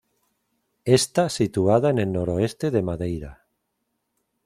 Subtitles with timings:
[0.99, 3.45] Esta Situada en el Noroeste de Madeira.